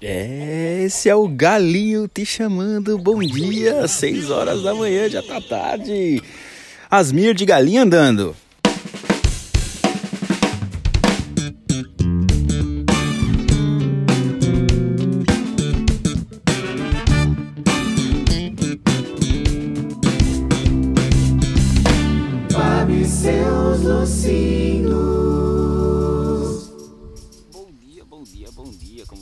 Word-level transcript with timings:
É, 0.00 0.82
esse 0.84 1.08
é 1.08 1.14
o 1.14 1.26
Galinho 1.26 2.06
te 2.06 2.24
chamando. 2.24 2.96
Bom 2.98 3.18
dia, 3.18 3.88
6 3.88 4.30
horas 4.30 4.62
da 4.62 4.72
manhã, 4.72 5.08
já 5.08 5.20
tá 5.20 5.40
tarde. 5.40 6.22
Asmir 6.88 7.34
de 7.34 7.44
Galinha 7.44 7.82
andando. 7.82 8.36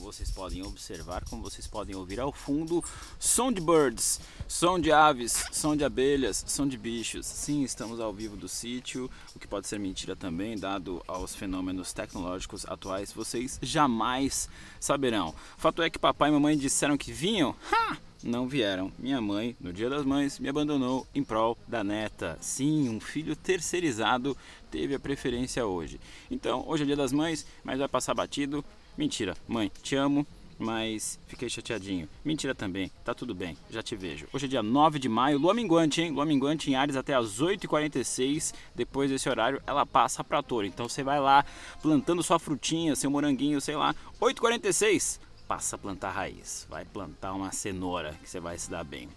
Vocês 0.06 0.30
podem 0.30 0.62
observar, 0.62 1.24
como 1.24 1.42
vocês 1.42 1.66
podem 1.66 1.96
ouvir 1.96 2.20
ao 2.20 2.30
fundo, 2.30 2.82
som 3.18 3.50
de 3.50 3.60
birds, 3.60 4.20
som 4.46 4.78
de 4.78 4.92
aves, 4.92 5.46
som 5.50 5.74
de 5.74 5.84
abelhas, 5.84 6.44
som 6.46 6.64
de 6.64 6.78
bichos. 6.78 7.26
Sim, 7.26 7.64
estamos 7.64 7.98
ao 7.98 8.12
vivo 8.12 8.36
do 8.36 8.48
sítio, 8.48 9.10
o 9.34 9.38
que 9.40 9.48
pode 9.48 9.66
ser 9.66 9.80
mentira 9.80 10.14
também, 10.14 10.56
dado 10.56 11.02
aos 11.08 11.34
fenômenos 11.34 11.92
tecnológicos 11.92 12.64
atuais, 12.66 13.12
vocês 13.12 13.58
jamais 13.60 14.48
saberão. 14.78 15.34
Fato 15.58 15.82
é 15.82 15.90
que 15.90 15.98
papai 15.98 16.30
e 16.30 16.32
mamãe 16.32 16.56
disseram 16.56 16.96
que 16.96 17.10
vinham. 17.10 17.56
Ha! 17.72 17.96
não 18.22 18.48
vieram. 18.48 18.92
Minha 18.98 19.20
mãe, 19.20 19.56
no 19.60 19.72
Dia 19.72 19.90
das 19.90 20.04
Mães, 20.04 20.38
me 20.38 20.48
abandonou 20.48 21.06
em 21.14 21.22
prol 21.22 21.56
da 21.68 21.84
neta. 21.84 22.36
Sim, 22.40 22.88
um 22.88 22.98
filho 22.98 23.36
terceirizado 23.36 24.36
teve 24.70 24.94
a 24.94 25.00
preferência 25.00 25.64
hoje. 25.66 26.00
Então, 26.30 26.64
hoje 26.66 26.82
é 26.82 26.86
Dia 26.86 26.96
das 26.96 27.12
Mães, 27.12 27.46
mas 27.62 27.78
vai 27.78 27.88
passar 27.88 28.14
batido. 28.14 28.64
Mentira, 28.96 29.36
mãe, 29.46 29.70
te 29.82 29.94
amo, 29.94 30.26
mas 30.58 31.20
fiquei 31.26 31.50
chateadinho. 31.50 32.08
Mentira 32.24 32.54
também, 32.54 32.90
tá 33.04 33.12
tudo 33.12 33.34
bem, 33.34 33.54
já 33.68 33.82
te 33.82 33.94
vejo. 33.94 34.26
Hoje 34.32 34.46
é 34.46 34.48
dia 34.48 34.62
9 34.62 34.98
de 34.98 35.06
maio, 35.06 35.38
lua 35.38 35.52
minguante, 35.52 36.00
hein? 36.00 36.12
Lua 36.12 36.24
minguante 36.24 36.70
em 36.70 36.74
Ares 36.74 36.96
até 36.96 37.14
as 37.14 37.38
8h46. 37.38 38.54
Depois 38.74 39.10
desse 39.10 39.28
horário, 39.28 39.60
ela 39.66 39.84
passa 39.84 40.24
pra 40.24 40.42
touro. 40.42 40.66
Então 40.66 40.88
você 40.88 41.02
vai 41.02 41.20
lá 41.20 41.44
plantando 41.82 42.22
sua 42.22 42.38
frutinha, 42.38 42.96
seu 42.96 43.10
moranguinho, 43.10 43.60
sei 43.60 43.76
lá. 43.76 43.94
8h46, 44.18 45.20
passa 45.46 45.76
a 45.76 45.78
plantar 45.78 46.12
raiz. 46.12 46.66
Vai 46.70 46.86
plantar 46.86 47.34
uma 47.34 47.52
cenoura 47.52 48.14
que 48.22 48.30
você 48.30 48.40
vai 48.40 48.56
se 48.56 48.70
dar 48.70 48.82
bem. 48.82 49.10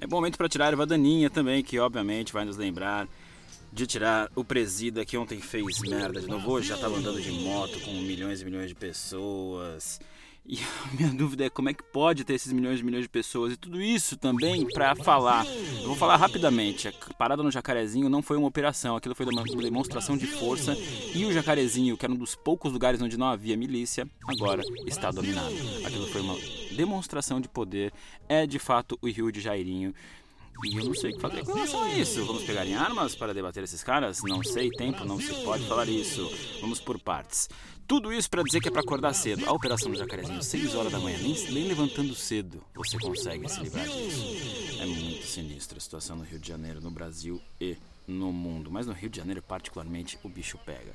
É 0.00 0.06
bom 0.06 0.16
momento 0.16 0.38
para 0.38 0.48
tirar 0.48 0.64
a 0.64 0.68
erva 0.68 0.86
daninha 0.86 1.28
também, 1.28 1.62
que 1.62 1.78
obviamente 1.78 2.32
vai 2.32 2.46
nos 2.46 2.56
lembrar 2.56 3.06
de 3.72 3.86
tirar 3.86 4.30
o 4.34 4.44
presida 4.44 5.04
que 5.04 5.16
ontem 5.16 5.40
fez 5.40 5.80
merda 5.80 6.20
de 6.20 6.26
novo. 6.26 6.50
Hoje 6.50 6.68
já 6.68 6.74
estava 6.74 6.96
andando 6.96 7.20
de 7.20 7.30
moto 7.30 7.80
com 7.80 7.92
milhões 7.92 8.40
e 8.40 8.44
milhões 8.44 8.68
de 8.68 8.74
pessoas. 8.74 10.00
E 10.46 10.58
a 10.58 10.94
minha 10.96 11.12
dúvida 11.12 11.44
é 11.44 11.50
como 11.50 11.68
é 11.68 11.74
que 11.74 11.82
pode 11.82 12.24
ter 12.24 12.34
esses 12.34 12.52
milhões 12.52 12.80
e 12.80 12.82
milhões 12.82 13.04
de 13.04 13.08
pessoas 13.08 13.52
e 13.52 13.56
tudo 13.56 13.80
isso 13.80 14.16
também 14.16 14.66
para 14.66 14.96
falar. 14.96 15.46
Eu 15.46 15.86
vou 15.86 15.96
falar 15.96 16.16
rapidamente. 16.16 16.88
A 16.88 16.92
parada 17.14 17.42
no 17.42 17.50
Jacarezinho 17.50 18.08
não 18.08 18.22
foi 18.22 18.36
uma 18.36 18.48
operação, 18.48 18.96
aquilo 18.96 19.14
foi 19.14 19.26
uma 19.26 19.44
demonstração 19.44 20.16
de 20.16 20.26
força 20.26 20.76
e 21.14 21.24
o 21.24 21.32
Jacarezinho, 21.32 21.96
que 21.96 22.04
era 22.04 22.12
um 22.12 22.16
dos 22.16 22.34
poucos 22.34 22.72
lugares 22.72 23.00
onde 23.00 23.16
não 23.16 23.26
havia 23.28 23.56
milícia, 23.56 24.08
agora 24.26 24.62
está 24.86 25.10
dominado. 25.10 25.54
Aquilo 25.84 26.06
foi 26.08 26.20
uma 26.20 26.36
demonstração 26.72 27.40
de 27.40 27.48
poder. 27.48 27.92
É 28.28 28.46
de 28.46 28.58
fato 28.58 28.98
o 29.00 29.08
Rio 29.08 29.30
de 29.30 29.40
Jairinho. 29.40 29.94
E 30.64 30.76
eu 30.76 30.84
não 30.84 30.94
sei 30.94 31.10
o 31.10 31.14
que 31.14 31.20
fazer 31.20 31.44
com 31.44 31.52
relação 31.52 31.82
a 31.84 31.94
isso. 31.94 32.24
Vamos 32.24 32.44
pegar 32.44 32.66
em 32.66 32.74
armas 32.74 33.14
para 33.14 33.32
debater 33.32 33.62
esses 33.64 33.82
caras? 33.82 34.22
Não 34.22 34.42
sei, 34.42 34.70
tempo, 34.70 35.04
não 35.04 35.20
se 35.20 35.32
pode 35.42 35.64
falar 35.64 35.88
isso. 35.88 36.30
Vamos 36.60 36.80
por 36.80 36.98
partes. 36.98 37.48
Tudo 37.86 38.12
isso 38.12 38.30
para 38.30 38.42
dizer 38.42 38.60
que 38.60 38.68
é 38.68 38.70
para 38.70 38.82
acordar 38.82 39.12
cedo. 39.14 39.48
A 39.48 39.52
operação 39.52 39.90
do 39.90 39.98
jacarezinho, 39.98 40.42
6 40.42 40.74
horas 40.74 40.92
da 40.92 41.00
manhã, 41.00 41.18
nem, 41.18 41.34
nem 41.50 41.66
levantando 41.66 42.14
cedo 42.14 42.62
você 42.74 42.98
consegue 42.98 43.48
se 43.48 43.60
livrar 43.60 43.86
disso. 43.88 44.80
É 44.80 44.86
muito 44.86 45.26
sinistra 45.26 45.78
a 45.78 45.80
situação 45.80 46.16
no 46.16 46.24
Rio 46.24 46.38
de 46.38 46.48
Janeiro, 46.48 46.80
no 46.80 46.90
Brasil 46.90 47.40
e 47.60 47.76
no 48.06 48.32
mundo. 48.32 48.70
Mas 48.70 48.86
no 48.86 48.92
Rio 48.92 49.10
de 49.10 49.16
Janeiro, 49.16 49.42
particularmente, 49.42 50.18
o 50.22 50.28
bicho 50.28 50.58
pega. 50.64 50.94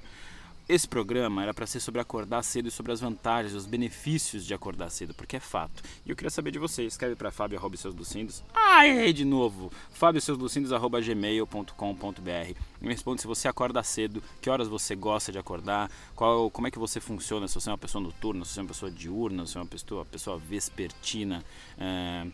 Esse 0.67 0.87
programa 0.87 1.43
era 1.43 1.53
para 1.53 1.67
ser 1.67 1.79
sobre 1.79 2.01
acordar 2.01 2.41
cedo 2.41 2.67
e 2.67 2.71
sobre 2.71 2.91
as 2.91 2.99
vantagens, 2.99 3.53
os 3.53 3.67
benefícios 3.67 4.43
de 4.43 4.51
acordar 4.51 4.89
cedo, 4.89 5.13
porque 5.13 5.35
é 5.35 5.39
fato. 5.39 5.83
E 6.03 6.09
eu 6.09 6.15
queria 6.15 6.31
saber 6.31 6.49
de 6.49 6.57
vocês. 6.57 6.93
Escreve 6.93 7.15
para 7.15 7.29
Fábio 7.29 7.55
arroba 7.55 7.77
seus 7.77 7.93
lucindos. 7.93 8.43
Ah, 8.51 8.87
errei 8.87 9.13
de 9.13 9.23
novo. 9.23 9.71
Fábio 9.91 10.19
seus 10.19 10.39
lucindos 10.39 10.73
arroba 10.73 10.99
gmail.com.br. 10.99 12.59
Me 12.81 12.87
responde 12.87 13.21
se 13.21 13.27
você 13.27 13.47
acorda 13.47 13.83
cedo, 13.83 14.23
que 14.41 14.49
horas 14.49 14.67
você 14.67 14.95
gosta 14.95 15.31
de 15.31 15.37
acordar, 15.37 15.91
qual, 16.15 16.49
como 16.49 16.65
é 16.65 16.71
que 16.71 16.79
você 16.79 16.99
funciona, 16.99 17.47
se 17.47 17.53
você 17.53 17.69
é 17.69 17.71
uma 17.71 17.77
pessoa 17.77 18.03
noturna, 18.03 18.43
se 18.43 18.53
você 18.53 18.59
é 18.59 18.63
uma 18.63 18.69
pessoa 18.69 18.91
diurna, 18.91 19.45
se 19.45 19.51
você 19.51 19.59
é 19.59 19.61
uma 19.61 19.67
pessoa, 19.67 20.03
pessoa 20.05 20.39
vespertina. 20.39 21.43
É, 21.77 22.25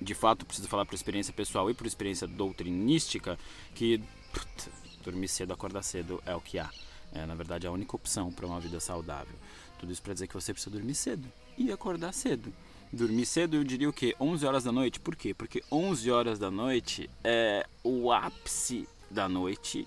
de 0.00 0.14
fato, 0.14 0.46
preciso 0.46 0.68
falar 0.68 0.86
por 0.86 0.94
experiência 0.94 1.34
pessoal 1.34 1.70
e 1.70 1.74
por 1.74 1.86
experiência 1.86 2.26
doutrinística 2.26 3.38
que 3.74 4.00
dormir 5.04 5.28
cedo, 5.28 5.52
acordar 5.52 5.82
cedo 5.82 6.22
é 6.24 6.34
o 6.34 6.40
que 6.40 6.58
há. 6.58 6.70
É, 7.12 7.24
na 7.26 7.34
verdade, 7.34 7.66
a 7.66 7.70
única 7.70 7.96
opção 7.96 8.30
para 8.30 8.46
uma 8.46 8.60
vida 8.60 8.80
saudável. 8.80 9.34
Tudo 9.78 9.92
isso 9.92 10.02
para 10.02 10.12
dizer 10.12 10.26
que 10.26 10.34
você 10.34 10.52
precisa 10.52 10.74
dormir 10.74 10.94
cedo 10.94 11.26
e 11.56 11.72
acordar 11.72 12.12
cedo. 12.12 12.52
Dormir 12.92 13.26
cedo, 13.26 13.56
eu 13.56 13.64
diria 13.64 13.88
o 13.88 13.92
quê? 13.92 14.14
11 14.20 14.46
horas 14.46 14.64
da 14.64 14.72
noite. 14.72 14.98
Por 14.98 15.14
quê? 15.14 15.34
Porque 15.34 15.62
11 15.70 16.10
horas 16.10 16.38
da 16.38 16.50
noite 16.50 17.08
é 17.22 17.66
o 17.84 18.10
ápice 18.10 18.88
da 19.10 19.28
noite 19.28 19.86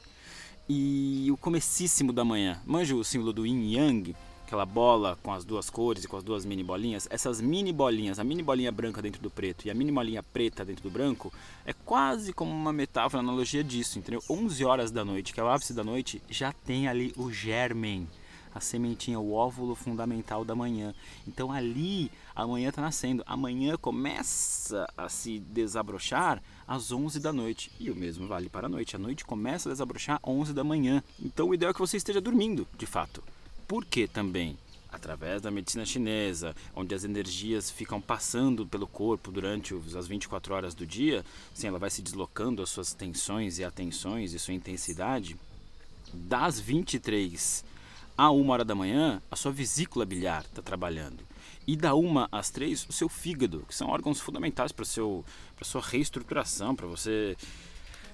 e 0.69 1.27
o 1.31 1.37
comecíssimo 1.37 2.13
da 2.13 2.23
manhã. 2.23 2.61
Manja 2.65 2.95
o 2.95 3.03
símbolo 3.03 3.33
do 3.33 3.45
Yin 3.45 3.73
Yang? 3.73 4.15
Aquela 4.51 4.65
bola 4.65 5.17
com 5.23 5.31
as 5.31 5.45
duas 5.45 5.69
cores 5.69 6.03
e 6.03 6.07
com 6.09 6.17
as 6.17 6.23
duas 6.23 6.43
mini 6.43 6.61
bolinhas, 6.61 7.07
essas 7.09 7.39
mini 7.39 7.71
bolinhas, 7.71 8.19
a 8.19 8.23
mini 8.23 8.43
bolinha 8.43 8.69
branca 8.69 9.01
dentro 9.01 9.21
do 9.21 9.29
preto 9.29 9.65
e 9.65 9.71
a 9.71 9.73
mini 9.73 9.93
bolinha 9.93 10.21
preta 10.21 10.65
dentro 10.65 10.83
do 10.83 10.89
branco, 10.89 11.31
é 11.65 11.71
quase 11.71 12.33
como 12.33 12.51
uma 12.51 12.73
metáfora, 12.73 13.23
analogia 13.23 13.63
disso, 13.63 13.97
entendeu? 13.97 14.21
11 14.29 14.65
horas 14.65 14.91
da 14.91 15.05
noite, 15.05 15.33
que 15.33 15.39
é 15.39 15.43
o 15.43 15.47
ápice 15.47 15.73
da 15.73 15.85
noite, 15.85 16.21
já 16.29 16.51
tem 16.51 16.89
ali 16.89 17.13
o 17.15 17.31
germen, 17.31 18.09
a 18.53 18.59
sementinha, 18.59 19.17
o 19.17 19.31
óvulo 19.31 19.73
fundamental 19.73 20.43
da 20.43 20.53
manhã. 20.53 20.93
Então 21.25 21.49
ali 21.49 22.11
a 22.35 22.45
manhã 22.45 22.67
está 22.67 22.81
nascendo. 22.81 23.23
Amanhã 23.25 23.77
começa 23.77 24.85
a 24.97 25.07
se 25.07 25.39
desabrochar 25.39 26.43
às 26.67 26.91
11 26.91 27.21
da 27.21 27.31
noite. 27.31 27.71
E 27.79 27.89
o 27.89 27.95
mesmo 27.95 28.27
vale 28.27 28.49
para 28.49 28.65
a 28.65 28.69
noite. 28.69 28.97
A 28.97 28.99
noite 28.99 29.23
começa 29.23 29.69
a 29.69 29.71
desabrochar 29.71 30.19
às 30.21 30.29
11 30.29 30.53
da 30.53 30.65
manhã. 30.65 31.01
Então 31.17 31.47
o 31.47 31.53
ideal 31.53 31.71
é 31.71 31.73
que 31.73 31.79
você 31.79 31.95
esteja 31.95 32.19
dormindo, 32.19 32.67
de 32.77 32.85
fato. 32.85 33.23
Por 33.71 33.85
que 33.85 34.05
também? 34.05 34.57
Através 34.91 35.41
da 35.41 35.49
medicina 35.49 35.85
chinesa, 35.85 36.53
onde 36.75 36.93
as 36.93 37.05
energias 37.05 37.71
ficam 37.71 38.01
passando 38.01 38.67
pelo 38.67 38.85
corpo 38.85 39.31
durante 39.31 39.73
as 39.97 40.07
24 40.07 40.53
horas 40.53 40.75
do 40.75 40.85
dia, 40.85 41.23
sim, 41.53 41.67
ela 41.67 41.79
vai 41.79 41.89
se 41.89 42.01
deslocando 42.01 42.61
as 42.61 42.69
suas 42.69 42.93
tensões 42.93 43.59
e 43.59 43.63
atenções 43.63 44.33
e 44.33 44.39
sua 44.39 44.53
intensidade. 44.53 45.37
Das 46.13 46.59
23 46.59 47.63
a 48.17 48.29
1 48.29 48.49
hora 48.49 48.65
da 48.65 48.75
manhã, 48.75 49.21
a 49.31 49.37
sua 49.37 49.53
vesícula 49.53 50.05
biliar 50.05 50.43
está 50.43 50.61
trabalhando. 50.61 51.23
E 51.65 51.77
da 51.77 51.95
1 51.95 52.27
às 52.29 52.49
3, 52.49 52.89
o 52.89 52.91
seu 52.91 53.07
fígado, 53.07 53.63
que 53.65 53.73
são 53.73 53.87
órgãos 53.87 54.19
fundamentais 54.19 54.73
para 54.73 54.83
a 54.83 55.63
sua 55.63 55.81
reestruturação, 55.81 56.75
para 56.75 56.87
você 56.87 57.37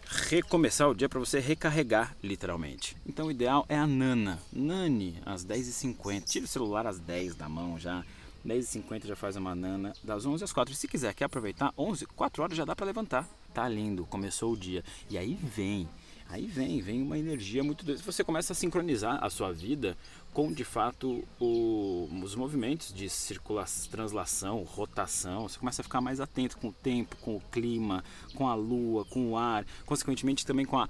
recomeçar 0.09 0.89
o 0.89 0.95
dia 0.95 1.09
para 1.09 1.19
você 1.19 1.39
recarregar, 1.39 2.15
literalmente. 2.23 2.95
Então 3.05 3.27
o 3.27 3.31
ideal 3.31 3.65
é 3.69 3.77
a 3.77 3.85
Nana. 3.85 4.39
Nani, 4.51 5.21
às 5.25 5.45
10h50. 5.45 6.23
Tira 6.23 6.45
o 6.45 6.47
celular 6.47 6.87
às 6.87 6.99
10 6.99 7.35
da 7.35 7.47
mão 7.49 7.77
já. 7.77 8.03
10h50 8.45 9.05
já 9.05 9.15
faz 9.15 9.35
uma 9.35 9.53
nana 9.53 9.93
das 10.03 10.25
11 10.25 10.43
às 10.43 10.53
4. 10.53 10.73
E 10.73 10.77
se 10.77 10.87
quiser, 10.87 11.13
quer 11.13 11.25
aproveitar, 11.25 11.73
11, 11.77 12.05
4 12.05 12.43
horas 12.43 12.57
já 12.57 12.63
dá 12.63 12.75
para 12.75 12.85
levantar. 12.85 13.27
Tá 13.53 13.67
lindo, 13.67 14.05
começou 14.05 14.53
o 14.53 14.57
dia. 14.57 14.83
E 15.09 15.17
aí 15.17 15.33
vem, 15.33 15.89
aí 16.29 16.45
vem, 16.45 16.81
vem 16.81 17.01
uma 17.01 17.17
energia 17.17 17.63
muito. 17.63 17.85
Você 18.03 18.23
começa 18.23 18.53
a 18.53 18.55
sincronizar 18.55 19.23
a 19.23 19.29
sua 19.29 19.51
vida 19.51 19.97
com 20.33 20.51
de 20.51 20.63
fato 20.63 21.23
o, 21.39 22.09
os 22.23 22.35
movimentos 22.35 22.93
de 22.93 23.09
circulação, 23.09 23.89
translação, 23.89 24.63
rotação. 24.63 25.47
Você 25.47 25.57
começa 25.57 25.81
a 25.81 25.83
ficar 25.83 26.01
mais 26.01 26.19
atento 26.19 26.57
com 26.57 26.69
o 26.69 26.73
tempo, 26.73 27.15
com 27.17 27.35
o 27.35 27.41
clima, 27.51 28.03
com 28.35 28.47
a 28.47 28.55
lua, 28.55 29.05
com 29.05 29.31
o 29.31 29.37
ar, 29.37 29.65
consequentemente 29.85 30.45
também 30.45 30.65
com 30.65 30.77
a 30.77 30.89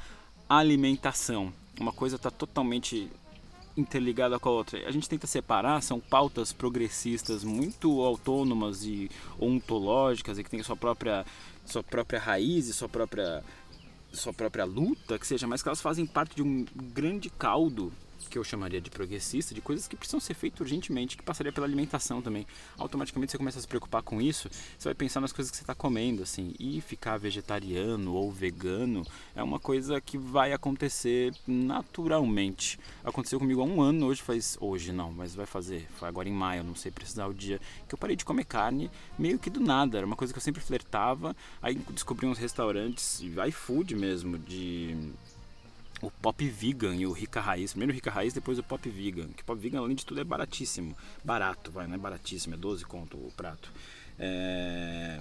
alimentação. 0.50 1.54
Uma 1.80 1.94
coisa 1.94 2.16
está 2.16 2.32
totalmente 2.32 3.10
interligada 3.78 4.40
com 4.40 4.50
a 4.50 4.52
outra. 4.52 4.88
A 4.88 4.92
gente 4.92 5.08
tenta 5.08 5.28
separar, 5.28 5.82
são 5.82 6.00
pautas 6.00 6.52
progressistas 6.52 7.44
muito 7.44 8.02
autônomas 8.02 8.84
e 8.84 9.10
ontológicas 9.40 10.40
e 10.40 10.44
que 10.44 10.50
têm 10.50 10.64
sua 10.64 10.76
própria, 10.76 11.26
sua 11.66 11.84
própria 11.84 12.20
raiz 12.20 12.68
e 12.68 12.74
sua 12.74 12.90
própria, 12.90 13.44
sua 14.18 14.34
própria 14.34 14.66
luta, 14.66 15.18
que 15.18 15.28
seja, 15.28 15.48
mas 15.48 15.62
que 15.62 15.70
elas 15.70 15.82
fazem 15.82 16.06
parte 16.06 16.36
de 16.36 16.44
um 16.44 16.66
grande 16.94 17.30
caldo 17.30 17.92
que 18.30 18.38
eu 18.38 18.44
chamaria 18.44 18.82
de 18.82 18.90
progressista, 18.90 19.54
de 19.54 19.62
coisas 19.62 19.88
que 19.88 19.96
precisam 19.96 20.20
ser 20.20 20.34
feitas 20.34 20.62
urgentemente, 20.62 21.18
que 21.18 21.24
passaria 21.24 21.52
pela 21.52 21.68
alimentação 21.68 22.22
também. 22.22 22.46
Automaticamente 22.78 23.32
você 23.32 23.38
começa 23.38 23.60
a 23.60 23.62
se 23.62 23.68
preocupar 23.68 24.02
com 24.02 24.22
isso, 24.22 24.50
você 24.78 24.90
vai 24.90 24.96
pensar 24.96 25.22
nas 25.22 25.32
coisas 25.32 25.52
que 25.52 25.58
você 25.58 25.64
está 25.64 25.76
comendo, 25.76 26.24
assim, 26.24 26.54
e 26.60 26.82
ficar 26.82 27.18
vegetariano 27.18 28.14
ou 28.14 28.32
vegano 28.32 29.06
é 29.36 29.44
uma 29.44 29.60
coisa 29.60 30.00
que 30.02 30.18
vai 30.18 30.54
acontecer 30.54 31.34
naturalmente. 31.46 32.80
Aconteceu 33.04 33.40
comigo 33.40 33.62
há 33.62 33.66
um 33.66 33.82
ano, 33.82 34.08
hoje 34.08 34.22
faz, 34.22 34.58
hoje 34.60 34.92
não, 34.92 35.12
mas 35.12 35.36
vai 35.36 35.46
fazer, 35.46 35.88
foi 35.98 36.08
agora 36.08 36.28
em 36.28 36.34
maio, 36.34 36.64
não 36.64 36.76
sei 36.76 36.92
precisar 36.92 37.28
o 37.28 37.34
dia, 37.34 37.60
que 37.88 37.94
eu 37.94 37.98
parei 37.98 38.16
de 38.16 38.26
comer 38.26 38.46
carne 38.46 38.90
meio 39.18 39.40
que 39.40 39.50
do 39.50 39.60
nada, 39.60 39.98
era 39.98 40.06
uma 40.06 40.16
coisa 40.16 40.34
que 40.34 40.38
eu 40.38 40.44
sempre 40.44 40.62
flertava, 40.62 41.36
aí 41.62 41.76
descobri 41.92 42.26
uns 42.26 42.38
restaurantes, 42.38 43.22
iFood 43.48 43.96
mesmo, 43.96 44.38
de 44.38 44.96
o 46.02 46.12
Pop 46.12 46.48
Vegan 46.48 46.96
e 46.96 47.06
o 47.06 47.12
Rica 47.12 47.42
Raiz. 47.42 47.72
Primeiro 47.72 47.92
o 47.92 47.96
Rica 47.96 48.12
Raiz, 48.12 48.34
depois 48.34 48.60
o 48.60 48.64
Pop 48.64 48.88
Vegan. 48.90 49.28
Que 49.30 49.44
Pop 49.44 49.60
Vegan, 49.60 49.80
além 49.80 49.96
de 49.96 50.06
tudo, 50.06 50.22
é 50.22 50.24
baratíssimo. 50.24 50.96
Barato, 51.24 51.72
vai, 51.72 51.88
não 51.88 51.96
é 51.96 51.98
baratíssimo, 51.98 52.56
é 52.56 52.58
12 52.58 52.86
conto 52.86 53.18
o 53.18 53.32
prato. 53.36 53.72
É... 54.20 55.20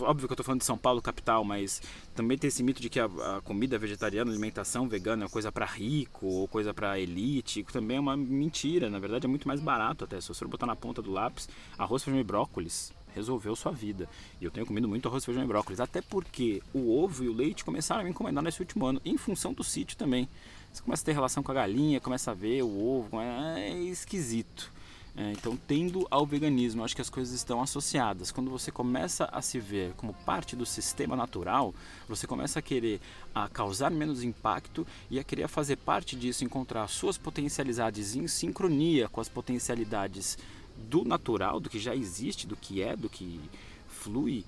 Óbvio 0.00 0.28
que 0.28 0.32
eu 0.32 0.34
estou 0.34 0.44
falando 0.44 0.60
de 0.60 0.66
São 0.66 0.76
Paulo, 0.76 1.00
capital, 1.00 1.44
mas 1.44 1.80
também 2.14 2.36
tem 2.36 2.48
esse 2.48 2.62
mito 2.62 2.80
de 2.80 2.88
que 2.88 3.00
a, 3.00 3.06
a 3.06 3.40
comida 3.42 3.78
vegetariana, 3.78 4.30
alimentação 4.30 4.88
vegana 4.88 5.24
é 5.24 5.28
coisa 5.28 5.50
para 5.50 5.64
rico 5.64 6.26
ou 6.26 6.48
coisa 6.48 6.72
para 6.72 6.98
elite. 6.98 7.64
Também 7.64 7.96
é 7.96 8.00
uma 8.00 8.16
mentira, 8.16 8.90
na 8.90 8.98
verdade 8.98 9.26
é 9.26 9.28
muito 9.28 9.48
mais 9.48 9.60
barato 9.60 10.04
até. 10.04 10.20
Se 10.20 10.28
você 10.28 10.44
botar 10.44 10.66
na 10.66 10.76
ponta 10.76 11.00
do 11.00 11.10
lápis 11.10 11.48
arroz, 11.78 12.02
feijão 12.02 12.20
e 12.20 12.24
brócolis, 12.24 12.92
resolveu 13.14 13.54
sua 13.54 13.72
vida. 13.72 14.08
E 14.40 14.44
eu 14.44 14.50
tenho 14.50 14.66
comido 14.66 14.88
muito 14.88 15.08
arroz, 15.08 15.24
feijão 15.24 15.44
e 15.44 15.46
brócolis, 15.46 15.80
até 15.80 16.02
porque 16.02 16.62
o 16.72 16.98
ovo 17.02 17.24
e 17.24 17.28
o 17.28 17.32
leite 17.32 17.64
começaram 17.64 18.00
a 18.00 18.04
me 18.04 18.10
incomodar 18.10 18.42
nesse 18.42 18.60
último 18.60 18.86
ano, 18.86 19.00
em 19.04 19.16
função 19.16 19.52
do 19.52 19.62
sítio 19.62 19.96
também. 19.96 20.28
Você 20.72 20.82
começa 20.82 21.02
a 21.02 21.06
ter 21.06 21.12
relação 21.12 21.42
com 21.42 21.52
a 21.52 21.54
galinha, 21.54 22.00
começa 22.00 22.32
a 22.32 22.34
ver 22.34 22.62
o 22.62 22.84
ovo, 22.84 23.20
é 23.20 23.70
esquisito. 23.84 24.72
É, 25.16 25.30
então, 25.30 25.56
tendo 25.56 26.08
ao 26.10 26.26
veganismo, 26.26 26.82
acho 26.82 26.96
que 26.96 27.00
as 27.00 27.08
coisas 27.08 27.32
estão 27.32 27.62
associadas. 27.62 28.32
Quando 28.32 28.50
você 28.50 28.72
começa 28.72 29.26
a 29.26 29.40
se 29.40 29.60
ver 29.60 29.92
como 29.96 30.12
parte 30.12 30.56
do 30.56 30.66
sistema 30.66 31.14
natural, 31.14 31.72
você 32.08 32.26
começa 32.26 32.58
a 32.58 32.62
querer 32.62 33.00
a 33.32 33.48
causar 33.48 33.92
menos 33.92 34.24
impacto 34.24 34.84
e 35.08 35.20
a 35.20 35.22
querer 35.22 35.46
fazer 35.46 35.76
parte 35.76 36.16
disso, 36.16 36.44
encontrar 36.44 36.88
suas 36.88 37.16
potencialidades 37.16 38.16
em 38.16 38.26
sincronia 38.26 39.08
com 39.08 39.20
as 39.20 39.28
potencialidades 39.28 40.36
do 40.76 41.04
natural, 41.04 41.60
do 41.60 41.70
que 41.70 41.78
já 41.78 41.94
existe, 41.94 42.46
do 42.46 42.56
que 42.56 42.82
é, 42.82 42.96
do 42.96 43.08
que 43.08 43.40
flui. 43.88 44.44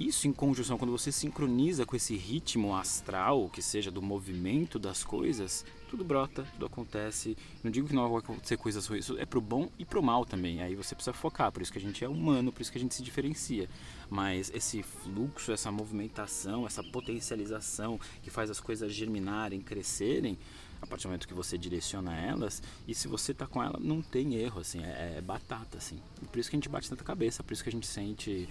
Isso 0.00 0.26
em 0.26 0.32
conjunção, 0.32 0.78
quando 0.78 0.90
você 0.90 1.12
sincroniza 1.12 1.86
com 1.86 1.94
esse 1.94 2.16
ritmo 2.16 2.74
astral, 2.74 3.48
que 3.50 3.62
seja 3.62 3.90
do 3.90 4.02
movimento 4.02 4.78
das 4.78 5.04
coisas, 5.04 5.64
tudo 5.88 6.02
brota, 6.02 6.44
tudo 6.54 6.66
acontece. 6.66 7.36
Não 7.62 7.70
digo 7.70 7.86
que 7.86 7.94
não 7.94 8.08
vai 8.08 8.18
acontecer 8.18 8.56
coisas 8.56 8.86
ruins, 8.86 9.04
isso 9.04 9.18
é 9.18 9.24
pro 9.24 9.40
bom 9.40 9.68
e 9.78 9.84
pro 9.84 10.02
mal 10.02 10.24
também. 10.24 10.60
Aí 10.60 10.74
você 10.74 10.94
precisa 10.94 11.12
focar, 11.12 11.52
por 11.52 11.62
isso 11.62 11.70
que 11.70 11.78
a 11.78 11.80
gente 11.80 12.04
é 12.04 12.08
humano, 12.08 12.50
por 12.50 12.62
isso 12.62 12.72
que 12.72 12.78
a 12.78 12.80
gente 12.80 12.94
se 12.94 13.02
diferencia. 13.02 13.68
Mas 14.10 14.50
esse 14.54 14.82
fluxo, 14.82 15.52
essa 15.52 15.70
movimentação, 15.70 16.66
essa 16.66 16.82
potencialização 16.82 18.00
que 18.22 18.30
faz 18.30 18.50
as 18.50 18.60
coisas 18.60 18.92
germinarem, 18.92 19.60
crescerem, 19.60 20.36
a 20.82 20.86
partir 20.86 21.04
do 21.04 21.10
momento 21.10 21.28
que 21.28 21.34
você 21.34 21.56
direciona 21.56 22.14
elas, 22.14 22.60
e 22.86 22.94
se 22.94 23.06
você 23.06 23.32
tá 23.32 23.46
com 23.46 23.62
ela, 23.62 23.78
não 23.80 24.02
tem 24.02 24.34
erro, 24.34 24.60
assim, 24.60 24.82
é, 24.84 25.14
é 25.18 25.20
batata, 25.20 25.78
assim. 25.78 26.00
Por 26.30 26.38
isso 26.38 26.50
que 26.50 26.56
a 26.56 26.58
gente 26.58 26.68
bate 26.68 26.90
tanta 26.90 27.04
cabeça, 27.04 27.42
por 27.42 27.52
isso 27.52 27.62
que 27.62 27.68
a 27.68 27.72
gente 27.72 27.86
sente 27.86 28.48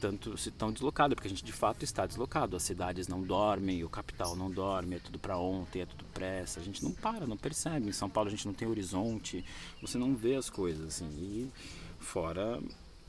tanto 0.00 0.36
se 0.36 0.50
tão 0.50 0.72
deslocado, 0.72 1.14
porque 1.14 1.28
a 1.28 1.30
gente 1.30 1.44
de 1.44 1.52
fato 1.52 1.84
está 1.84 2.06
deslocado. 2.06 2.56
As 2.56 2.62
cidades 2.62 3.06
não 3.06 3.22
dormem, 3.22 3.84
o 3.84 3.88
capital 3.88 4.34
não 4.34 4.50
dorme, 4.50 4.96
é 4.96 4.98
tudo 4.98 5.18
para 5.18 5.38
ontem, 5.38 5.82
é 5.82 5.86
tudo 5.86 6.04
pressa. 6.06 6.58
A 6.58 6.62
gente 6.62 6.82
não 6.82 6.92
para, 6.92 7.26
não 7.26 7.36
percebe. 7.36 7.88
Em 7.88 7.92
São 7.92 8.08
Paulo 8.08 8.28
a 8.28 8.30
gente 8.30 8.46
não 8.46 8.54
tem 8.54 8.66
horizonte, 8.66 9.44
você 9.80 9.98
não 9.98 10.16
vê 10.16 10.36
as 10.36 10.48
coisas 10.48 10.86
assim. 10.86 11.08
E 11.08 11.50
fora 11.98 12.60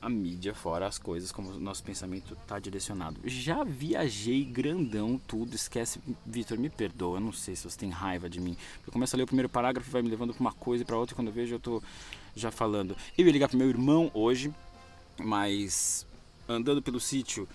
a 0.02 0.08
mídia 0.08 0.52
fora 0.52 0.84
as 0.84 0.98
coisas, 0.98 1.30
como 1.30 1.52
o 1.52 1.60
nosso 1.60 1.84
pensamento 1.84 2.34
está 2.34 2.58
direcionado. 2.58 3.20
Já 3.24 3.62
viajei 3.62 4.44
grandão, 4.44 5.20
tudo, 5.28 5.54
esquece, 5.54 6.00
Vitor, 6.26 6.58
me 6.58 6.68
perdoa, 6.68 7.18
eu 7.18 7.20
não 7.20 7.32
sei 7.32 7.54
se 7.54 7.70
você 7.70 7.78
tem 7.78 7.88
raiva 7.88 8.28
de 8.28 8.40
mim. 8.40 8.56
Eu 8.84 8.92
começo 8.92 9.14
a 9.14 9.16
ler 9.16 9.22
o 9.22 9.26
primeiro 9.26 9.48
parágrafo 9.48 9.88
vai 9.92 10.02
me 10.02 10.08
levando 10.08 10.34
para 10.34 10.40
uma 10.40 10.52
coisa 10.52 10.82
e 10.82 10.86
para 10.86 10.96
outra, 10.96 11.14
e 11.14 11.16
quando 11.16 11.28
eu 11.28 11.32
vejo 11.32 11.54
eu 11.54 11.60
tô 11.60 11.80
já 12.34 12.50
falando. 12.50 12.96
Eu 13.16 13.24
ia 13.26 13.32
ligar 13.32 13.48
pro 13.48 13.56
meu 13.56 13.68
irmão 13.68 14.10
hoje, 14.12 14.52
mas 15.20 16.04
andando 16.48 16.82
pelo 16.82 16.98
sítio, 16.98 17.48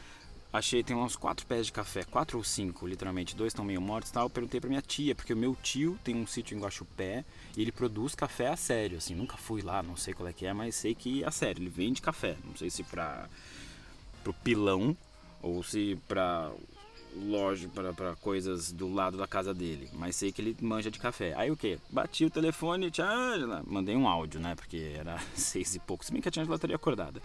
Achei, 0.51 0.81
tem 0.81 0.95
uns 0.95 1.15
quatro 1.15 1.45
pés 1.45 1.65
de 1.65 1.73
café, 1.73 2.03
quatro 2.03 2.37
ou 2.37 2.43
cinco, 2.43 2.87
literalmente. 2.87 3.35
Dois 3.35 3.51
estão 3.51 3.65
meio 3.65 3.81
mortos 3.81 4.09
e 4.09 4.13
tal. 4.13 4.25
Eu 4.25 4.29
perguntei 4.29 4.59
pra 4.59 4.69
minha 4.69 4.81
tia, 4.81 5.13
porque 5.13 5.33
o 5.33 5.37
meu 5.37 5.55
tio 5.61 5.99
tem 6.03 6.15
um 6.15 6.25
sítio 6.25 6.57
em 6.57 6.61
Guaxupé 6.61 7.25
e 7.55 7.61
ele 7.61 7.71
produz 7.71 8.15
café 8.15 8.47
a 8.47 8.55
sério, 8.55 8.97
assim. 8.97 9.13
Nunca 9.13 9.35
fui 9.35 9.61
lá, 9.61 9.83
não 9.83 9.97
sei 9.97 10.13
qual 10.13 10.27
é 10.27 10.33
que 10.33 10.45
é, 10.45 10.53
mas 10.53 10.75
sei 10.75 10.95
que 10.95 11.23
é 11.23 11.27
a 11.27 11.31
sério. 11.31 11.61
Ele 11.61 11.69
vende 11.69 12.01
café. 12.01 12.37
Não 12.45 12.55
sei 12.55 12.69
se 12.69 12.81
pra, 12.83 13.27
pro 14.23 14.33
pilão 14.33 14.95
ou 15.41 15.61
se 15.63 15.99
pra 16.07 16.51
loja 17.15 17.69
para 17.69 18.15
coisas 18.15 18.71
do 18.71 18.91
lado 18.91 19.17
da 19.17 19.27
casa 19.27 19.53
dele, 19.53 19.89
mas 19.93 20.15
sei 20.15 20.31
que 20.31 20.41
ele 20.41 20.55
manja 20.61 20.91
de 20.91 20.99
café. 20.99 21.33
Aí 21.35 21.49
o 21.49 21.57
que? 21.57 21.79
Bati 21.89 22.25
o 22.25 22.29
telefone, 22.29 22.91
tia 22.91 23.09
Angela, 23.09 23.63
mandei 23.65 23.95
um 23.95 24.07
áudio, 24.07 24.39
né? 24.39 24.55
Porque 24.55 24.93
era 24.97 25.17
seis 25.35 25.75
e 25.75 25.79
pouco, 25.79 26.05
se 26.05 26.11
bem 26.11 26.21
que 26.21 26.27
a 26.27 26.31
tia 26.31 26.41
Angela 26.41 26.55
estaria 26.55 26.75
acordada. 26.75 27.21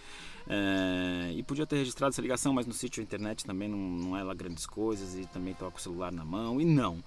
É, 0.49 1.32
e 1.32 1.43
podia 1.43 1.67
ter 1.67 1.76
registrado 1.76 2.12
essa 2.12 2.23
ligação, 2.23 2.52
mas 2.52 2.67
no 2.67 2.73
sítio 2.73 3.02
internet 3.02 3.44
também 3.44 3.69
não, 3.69 3.79
não 3.79 4.17
é 4.17 4.23
lá 4.23 4.34
grandes 4.34 4.67
coisas 4.67 5.14
e 5.14 5.26
também 5.26 5.52
estava 5.52 5.70
com 5.70 5.79
o 5.79 5.81
celular 5.81 6.12
na 6.12 6.25
mão 6.25 6.61
e 6.61 6.64
não. 6.64 7.02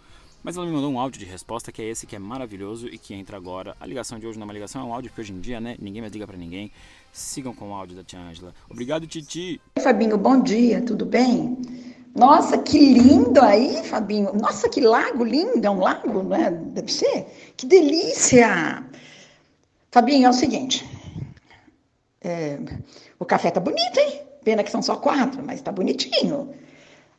Mas 0.45 0.57
ela 0.57 0.65
me 0.67 0.71
mandou 0.71 0.91
um 0.91 0.99
áudio 0.99 1.19
de 1.19 1.25
resposta 1.25 1.71
que 1.71 1.81
é 1.81 1.85
esse 1.85 2.05
que 2.05 2.15
é 2.15 2.19
maravilhoso 2.19 2.87
e 2.87 2.99
que 2.99 3.15
entra 3.15 3.35
agora. 3.35 3.75
A 3.79 3.85
ligação 3.87 4.19
de 4.19 4.27
hoje 4.27 4.37
não 4.37 4.43
é 4.43 4.47
uma 4.47 4.53
ligação, 4.53 4.79
é 4.79 4.85
um 4.85 4.93
áudio 4.93 5.09
porque 5.09 5.21
hoje 5.21 5.33
em 5.33 5.39
dia, 5.39 5.59
né? 5.59 5.75
Ninguém 5.79 6.01
mais 6.01 6.13
liga 6.13 6.27
para 6.27 6.37
ninguém. 6.37 6.71
Sigam 7.11 7.51
com 7.51 7.71
o 7.71 7.73
áudio 7.73 7.95
da 7.95 8.03
tia 8.03 8.19
Angela. 8.19 8.53
Obrigado, 8.69 9.07
Titi. 9.07 9.59
Fabinho, 9.81 10.19
bom 10.19 10.39
dia, 10.43 10.83
tudo 10.83 11.03
bem? 11.03 11.57
Nossa, 12.15 12.57
que 12.57 12.79
lindo 12.79 13.41
aí, 13.41 13.83
Fabinho. 13.83 14.31
Nossa, 14.33 14.69
que 14.69 14.79
lago 14.79 15.21
lindo. 15.25 15.67
É 15.67 15.69
um 15.69 15.81
lago, 15.81 16.23
né? 16.23 16.49
Deve 16.49 16.89
ser. 16.89 17.27
Que 17.57 17.65
delícia. 17.65 18.85
Fabinho, 19.91 20.25
é 20.25 20.29
o 20.29 20.33
seguinte. 20.33 20.89
É, 22.23 22.57
o 23.19 23.25
café 23.25 23.51
tá 23.51 23.59
bonito, 23.59 23.99
hein? 23.99 24.21
Pena 24.45 24.63
que 24.63 24.71
são 24.71 24.81
só 24.81 24.95
quatro, 24.95 25.43
mas 25.45 25.61
tá 25.61 25.73
bonitinho. 25.73 26.53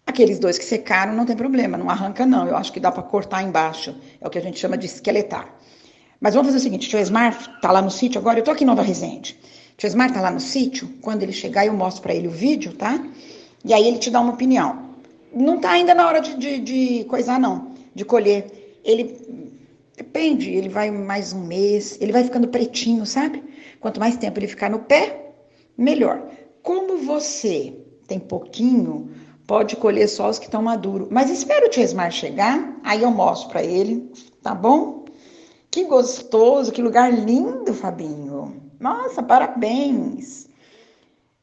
Aqueles 0.06 0.38
dois 0.38 0.56
que 0.56 0.64
secaram 0.64 1.12
não 1.12 1.26
tem 1.26 1.36
problema, 1.36 1.76
não 1.76 1.90
arranca 1.90 2.24
não. 2.24 2.48
Eu 2.48 2.56
acho 2.56 2.72
que 2.72 2.80
dá 2.80 2.90
para 2.90 3.02
cortar 3.02 3.42
embaixo. 3.42 3.94
É 4.18 4.26
o 4.26 4.30
que 4.30 4.38
a 4.38 4.42
gente 4.42 4.58
chama 4.58 4.78
de 4.78 4.86
esqueletar. 4.86 5.54
Mas 6.18 6.32
vamos 6.32 6.46
fazer 6.48 6.58
o 6.58 6.62
seguinte, 6.62 6.86
o 6.86 6.90
tio 6.90 6.98
Esmar 6.98 7.60
tá 7.60 7.70
lá 7.70 7.82
no 7.82 7.90
sítio 7.90 8.18
agora, 8.18 8.38
eu 8.38 8.44
tô 8.44 8.50
aqui 8.50 8.64
em 8.64 8.66
Nova 8.66 8.80
Resende. 8.80 9.38
O 9.74 9.76
tio 9.76 9.86
Esmar 9.88 10.10
tá 10.10 10.22
lá 10.22 10.30
no 10.30 10.40
sítio, 10.40 10.88
quando 11.02 11.22
ele 11.22 11.32
chegar 11.32 11.66
eu 11.66 11.74
mostro 11.74 12.02
para 12.02 12.14
ele 12.14 12.28
o 12.28 12.30
vídeo, 12.30 12.72
tá? 12.72 12.98
E 13.62 13.74
aí 13.74 13.86
ele 13.86 13.98
te 13.98 14.10
dá 14.10 14.20
uma 14.20 14.32
opinião 14.32 14.85
não 15.36 15.56
está 15.56 15.72
ainda 15.72 15.94
na 15.94 16.06
hora 16.06 16.20
de, 16.20 16.34
de, 16.34 16.58
de 16.58 17.04
coisar, 17.04 17.38
não, 17.38 17.72
de 17.94 18.04
colher. 18.04 18.80
Ele 18.82 19.54
depende, 19.96 20.50
ele 20.50 20.68
vai 20.68 20.90
mais 20.90 21.32
um 21.32 21.44
mês, 21.44 21.98
ele 22.00 22.12
vai 22.12 22.24
ficando 22.24 22.48
pretinho, 22.48 23.04
sabe? 23.04 23.42
Quanto 23.78 24.00
mais 24.00 24.16
tempo 24.16 24.38
ele 24.38 24.48
ficar 24.48 24.70
no 24.70 24.80
pé, 24.80 25.32
melhor. 25.76 26.26
Como 26.62 26.96
você 26.98 27.76
tem 28.08 28.18
pouquinho, 28.18 29.10
pode 29.46 29.76
colher 29.76 30.08
só 30.08 30.30
os 30.30 30.38
que 30.38 30.46
estão 30.46 30.62
maduros. 30.62 31.08
Mas 31.10 31.30
espera 31.30 31.66
o 31.66 31.68
tio 31.68 31.82
Esmar 31.82 32.10
chegar, 32.10 32.78
aí 32.82 33.02
eu 33.02 33.10
mostro 33.10 33.50
para 33.50 33.62
ele, 33.62 34.10
tá 34.42 34.54
bom? 34.54 35.04
Que 35.70 35.84
gostoso, 35.84 36.72
que 36.72 36.80
lugar 36.80 37.12
lindo, 37.12 37.74
Fabinho. 37.74 38.62
Nossa, 38.80 39.22
parabéns. 39.22 40.48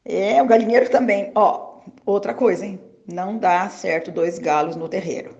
É, 0.04 0.42
o 0.42 0.46
galinheiro 0.46 0.90
também. 0.90 1.30
Ó, 1.34 1.80
outra 2.04 2.34
coisa, 2.34 2.66
hein? 2.66 2.80
Não 3.06 3.38
dá 3.38 3.68
certo 3.68 4.10
dois 4.10 4.38
galos 4.38 4.76
no 4.76 4.88
terreiro. 4.88 5.36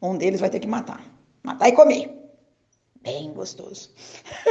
Um 0.00 0.16
deles 0.16 0.40
vai 0.40 0.50
ter 0.50 0.60
que 0.60 0.68
matar. 0.68 1.02
Matar 1.42 1.68
e 1.68 1.72
comer. 1.72 2.24
Bem 3.02 3.34
gostoso. 3.34 3.90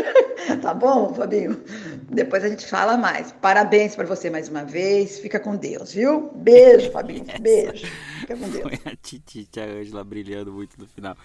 tá 0.62 0.76
bom, 0.76 1.12
Fabinho? 1.16 1.64
Depois 2.08 2.44
a 2.44 2.50
gente 2.50 2.68
fala 2.68 2.96
mais. 2.96 3.32
Parabéns 3.32 3.96
para 3.96 4.06
você 4.06 4.30
mais 4.30 4.48
uma 4.48 4.64
vez. 4.64 5.18
Fica 5.18 5.40
com 5.40 5.56
Deus, 5.56 5.94
viu? 5.94 6.32
Beijo, 6.36 6.92
Fabinho. 6.92 7.26
Beijo. 7.42 7.88
Fica 8.20 8.38
com 8.38 8.48
Deus. 8.50 8.62
Foi 8.62 8.92
a 8.92 8.96
Titi, 8.96 9.50
a 9.60 9.64
Ângela 9.64 10.04
brilhando 10.04 10.54
muito 10.54 10.80
no 10.80 10.88
final. 10.88 11.18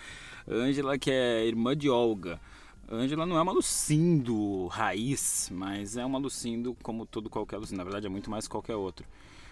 Ângela, 0.50 0.98
que 0.98 1.10
é 1.10 1.44
irmã 1.44 1.76
de 1.76 1.90
Olga. 1.90 2.40
Ângela 2.90 3.26
não 3.26 3.36
é 3.36 3.42
uma 3.42 3.52
Lucindo 3.52 4.66
raiz, 4.68 5.50
mas 5.52 5.98
é 5.98 6.04
uma 6.06 6.18
Lucindo 6.18 6.74
como 6.82 7.04
todo 7.04 7.28
qualquer 7.28 7.58
Lucindo. 7.58 7.76
Na 7.76 7.84
verdade, 7.84 8.06
é 8.06 8.08
muito 8.08 8.30
mais 8.30 8.46
que 8.46 8.50
qualquer 8.52 8.76
outro. 8.76 9.06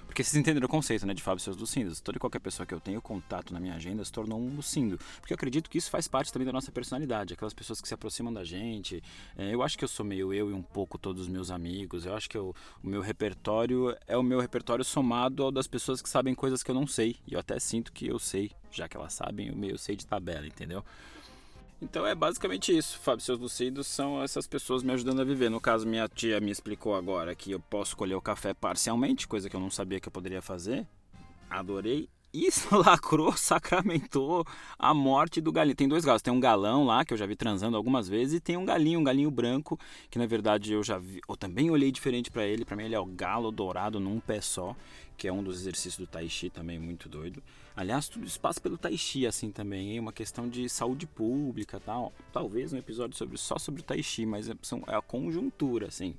Porque 0.07 0.25
vocês 0.25 0.37
entenderam 0.37 0.67
o 0.67 0.69
conceito 0.69 1.07
né, 1.07 1.13
de 1.13 1.23
Fábio 1.23 1.43
seus 1.43 1.57
Lucindos. 1.57 2.01
Toda 2.01 2.17
e 2.17 2.21
qualquer 2.21 2.39
pessoa 2.39 2.67
que 2.67 2.73
eu 2.73 2.81
tenho 2.81 3.03
contato 3.03 3.53
na 3.53 3.61
minha 3.61 3.75
agenda 3.75 4.05
se 4.05 4.11
tornou 4.11 4.41
um 4.41 4.55
Lucindo. 4.55 4.99
Porque 5.21 5.33
eu 5.33 5.35
acredito 5.35 5.69
que 5.69 5.77
isso 5.77 5.91
faz 5.91 6.09
parte 6.09 6.33
também 6.33 6.47
da 6.47 6.53
nossa 6.53 6.73
personalidade. 6.73 7.35
Aquelas 7.35 7.53
pessoas 7.53 7.81
que 7.81 7.89
se 7.89 7.95
aproximam 7.95 8.33
da 8.33 8.45
gente. 8.45 9.03
É, 9.37 9.55
eu 9.55 9.63
acho 9.63 9.77
que 9.77 9.85
eu 9.85 9.89
sou 9.89 10.07
meio 10.07 10.33
eu 10.33 10.51
e 10.51 10.55
um 10.55 10.63
pouco 10.63 10.97
todos 10.97 11.23
os 11.23 11.29
meus 11.29 11.51
amigos. 11.51 12.07
Eu 12.07 12.15
acho 12.15 12.31
que 12.31 12.39
eu, 12.39 12.55
o 12.83 12.89
meu 12.89 13.01
repertório 13.01 13.97
é 14.07 14.17
o 14.17 14.23
meu 14.23 14.41
repertório 14.41 14.85
somado 14.85 15.43
ao 15.43 15.53
das 15.53 15.67
pessoas 15.67 16.01
que 16.01 16.09
sabem 16.09 16.35
coisas 16.35 16.63
que 16.63 16.71
eu 16.71 16.75
não 16.75 16.87
sei. 16.87 17.17
E 17.27 17.35
eu 17.35 17.41
até 17.41 17.59
sinto 17.59 17.93
que 17.93 18.07
eu 18.07 18.19
sei, 18.19 18.51
já 18.71 18.89
que 18.89 18.97
elas 18.97 19.13
sabem, 19.13 19.49
eu 19.49 19.57
meio 19.57 19.77
sei 19.77 19.97
de 19.97 20.07
tabela, 20.07 20.47
entendeu? 20.47 20.85
Então 21.81 22.07
é 22.07 22.15
basicamente 22.15 22.77
isso. 22.77 22.99
Fábio, 22.99 23.25
seus 23.25 23.39
lucidos 23.39 23.87
são 23.87 24.23
essas 24.23 24.47
pessoas 24.47 24.83
me 24.83 24.93
ajudando 24.93 25.21
a 25.21 25.25
viver. 25.25 25.51
No 25.51 25.61
caso, 25.61 25.87
minha 25.87 26.09
tia 26.09 26.41
me 26.41 26.51
explicou 26.51 26.95
agora 26.95 27.35
que 27.35 27.53
eu 27.53 27.61
posso 27.61 27.97
colher 27.97 28.15
o 28.15 28.23
café 28.23 28.55
parcialmente, 28.55 29.29
coisa 29.29 29.51
que 29.51 29.57
eu 29.57 29.61
não 29.61 29.71
sabia 29.71 30.01
que 30.01 30.09
eu 30.09 30.13
poderia 30.13 30.41
fazer. 30.41 30.87
Adorei. 31.51 32.09
Isso 32.37 32.69
lacrou, 32.77 33.33
sacramentou 33.35 34.45
a 34.79 34.93
morte 34.93 35.41
do 35.41 35.51
galinho. 35.51 35.75
Tem 35.75 35.89
dois 35.89 36.05
galos. 36.05 36.21
Tem 36.21 36.33
um 36.33 36.39
galão 36.39 36.85
lá, 36.85 37.03
que 37.03 37.15
eu 37.15 37.17
já 37.17 37.25
vi 37.25 37.35
transando 37.35 37.79
algumas 37.79 38.11
vezes, 38.11 38.35
e 38.35 38.41
tem 38.41 38.59
um 38.59 38.65
galinho, 38.67 39.01
um 39.01 39.05
galinho 39.05 39.31
branco, 39.31 39.81
que 40.11 40.19
na 40.19 40.27
verdade 40.27 40.75
eu 40.75 40.83
já 40.83 40.99
vi. 40.99 41.23
Eu 41.27 41.35
também 41.35 41.71
olhei 41.71 41.91
diferente 41.91 42.31
para 42.31 42.45
ele. 42.45 42.67
Para 42.67 42.77
mim, 42.77 42.85
ele 42.85 42.95
é 42.95 43.01
o 43.01 43.07
galo 43.07 43.51
dourado 43.51 43.99
num 43.99 44.21
pé 44.21 44.43
só, 44.43 44.77
que 45.17 45.27
é 45.27 45.33
um 45.33 45.43
dos 45.43 45.61
exercícios 45.61 45.97
do 45.97 46.07
Tai 46.07 46.29
Chi 46.29 46.51
também, 46.51 46.79
muito 46.79 47.09
doido. 47.09 47.43
Aliás, 47.75 48.07
tudo 48.07 48.27
isso 48.27 48.39
passa 48.39 48.61
pelo 48.61 48.77
Tai 48.77 48.97
Chi, 48.99 49.27
assim 49.27 49.51
também, 49.51 49.93
hein? 49.93 50.01
Uma 50.01 50.13
questão 50.13 50.47
de 50.47 50.69
saúde 50.69 51.07
pública 51.07 51.81
tal. 51.81 52.13
Talvez 52.35 52.71
um 52.71 52.77
episódio 52.77 53.17
sobre, 53.17 53.39
só 53.39 53.59
sobre 53.59 53.81
o 53.81 53.85
Tai 53.85 54.03
Chi, 54.03 54.27
mas 54.27 54.51
é, 54.51 54.53
é 54.89 54.95
a 54.95 55.01
conjuntura, 55.01 55.87
assim. 55.87 56.15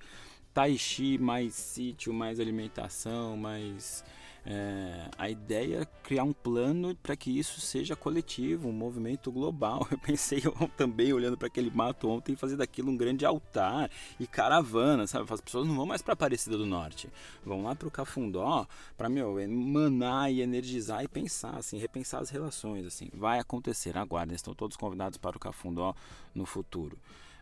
Tai 0.52 0.76
Chi 0.80 1.20
mais 1.20 1.54
sítio, 1.54 2.12
mais 2.12 2.40
alimentação, 2.40 3.38
mais 3.38 4.04
é, 4.46 5.10
a 5.18 5.30
ideia 5.30 5.82
é 5.82 5.86
criar 6.04 6.24
um 6.24 6.34
plano 6.34 6.96
para 6.96 7.16
que 7.16 7.38
isso 7.38 7.60
seja 7.60 7.96
coletivo, 7.96 8.70
um 8.70 8.74
movimento 8.74 9.32
global. 9.32 9.86
Eu 9.92 9.98
pensei 9.98 10.42
eu 10.44 10.54
também 10.78 11.12
olhando 11.12 11.38
para 11.38 11.48
aquele 11.48 11.70
mato 11.70 12.08
ontem 12.10 12.36
fazer 12.36 12.56
daquilo 12.56 12.92
um 12.92 12.98
grande 12.98 13.26
altar 13.26 13.90
e 14.20 14.26
caravana, 14.28 15.06
sabe? 15.08 15.26
As 15.32 15.42
pessoas 15.42 15.68
não 15.68 15.76
vão 15.76 15.86
mais 15.86 16.02
para 16.02 16.14
Aparecida 16.14 16.58
do 16.58 16.66
Norte, 16.66 17.10
vão 17.46 17.64
lá 17.64 17.76
para 17.76 17.88
o 17.88 17.92
Cafundó 17.92 18.66
para 18.98 19.10
meu 19.10 19.40
emanar 19.40 20.32
e 20.32 20.42
energizar 20.42 21.04
e 21.04 21.08
pensar, 21.08 21.56
assim, 21.58 21.78
repensar 21.78 22.22
as 22.22 22.30
relações, 22.30 22.86
assim. 22.86 23.10
Vai 23.14 23.40
acontecer, 23.40 23.98
aguardem, 23.98 24.36
estão 24.36 24.54
todos 24.54 24.78
convidados 24.78 25.18
para 25.18 25.38
o 25.38 25.40
Cafundó 25.40 25.94
no 26.34 26.46
futuro. 26.46 26.98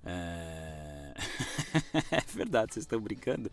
É... 0.05 1.13
é 2.11 2.21
verdade, 2.33 2.73
vocês 2.73 2.83
estão 2.83 2.99
brincando? 2.99 3.49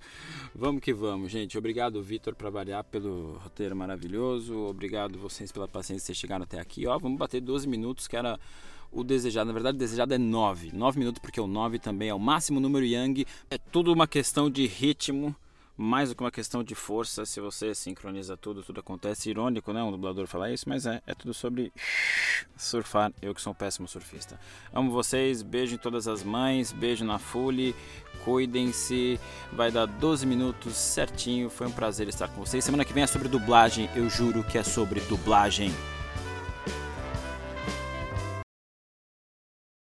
Vamos 0.55 0.83
que 0.83 0.93
vamos, 0.93 1.31
gente. 1.31 1.57
Obrigado, 1.57 2.03
Vitor, 2.03 2.35
para 2.35 2.51
variar 2.51 2.85
pelo 2.85 3.39
roteiro 3.39 3.75
maravilhoso. 3.75 4.57
Obrigado 4.57 5.19
vocês 5.19 5.51
pela 5.51 5.69
paciência 5.69 6.13
de 6.13 6.21
chegaram 6.21 6.45
até 6.45 6.61
aqui. 6.61 6.87
Ó, 6.87 6.99
vamos 6.99 7.19
bater 7.19 7.41
12 7.41 7.69
minutos, 7.69 8.07
que 8.07 8.17
era 8.17 8.39
o 8.91 9.03
desejado. 9.03 9.47
Na 9.47 9.53
verdade, 9.53 9.77
o 9.77 9.79
desejado 9.79 10.13
é 10.13 10.19
9. 10.19 10.71
9 10.73 10.99
minutos, 10.99 11.21
porque 11.21 11.41
o 11.41 11.47
9 11.47 11.79
também 11.79 12.09
é 12.09 12.15
o 12.15 12.19
máximo 12.19 12.61
número 12.61 12.85
Yang. 12.85 13.27
É 13.51 13.59
tudo 13.59 13.93
uma 13.93 14.07
questão 14.07 14.51
de 14.51 14.67
ritmo 14.67 15.35
mais 15.77 16.11
do 16.11 16.15
que 16.15 16.23
uma 16.23 16.31
questão 16.31 16.63
de 16.63 16.75
força, 16.75 17.25
se 17.25 17.41
você 17.41 17.75
sincroniza 17.75 18.37
tudo, 18.37 18.63
tudo 18.63 18.81
acontece. 18.81 19.31
Irônico, 19.31 19.73
né? 19.73 19.83
Um 19.83 19.91
dublador 19.91 20.27
falar 20.27 20.51
isso, 20.51 20.69
mas 20.69 20.87
é, 20.87 21.01
é 21.07 21.15
tudo 21.15 21.33
sobre 21.33 21.73
surfar. 22.57 23.13
Eu 23.21 23.35
que 23.35 23.41
sou 23.41 23.53
um 23.53 23.57
péssimo 23.57 23.89
surfista. 23.89 24.39
Amo 24.73 24.91
vocês, 24.91 25.43
beijo 25.43 25.75
em 25.75 25.79
todas 25.79 26.07
as 26.07 26.23
mães, 26.23 26.73
beijo 26.73 27.05
na 27.05 27.19
Fully, 27.19 27.75
cuidem-se. 28.25 29.19
Vai 29.53 29.71
dar 29.71 29.87
12 29.87 30.27
minutos 30.27 30.77
certinho. 30.77 31.49
Foi 31.49 31.67
um 31.67 31.73
prazer 31.73 32.09
estar 32.09 32.29
com 32.29 32.45
vocês. 32.45 32.65
Semana 32.65 32.85
que 32.85 32.93
vem 32.93 33.05
é 33.05 33.07
sobre 33.07 33.29
dublagem, 33.29 33.89
eu 33.95 34.09
juro 34.09 34.45
que 34.45 34.59
é 34.59 34.63
sobre 34.63 35.01
dublagem. 35.01 35.73